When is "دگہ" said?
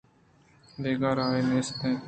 0.83-1.11